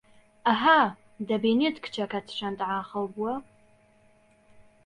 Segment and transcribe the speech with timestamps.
[0.47, 0.79] ئەها،
[1.27, 3.33] دەبینیت کچەکەت چەند ئاقڵ بووە